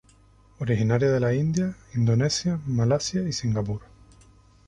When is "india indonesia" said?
1.31-2.59